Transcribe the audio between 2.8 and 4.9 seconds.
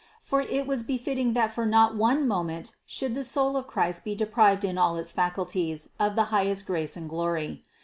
should the soul of Christ be deprived in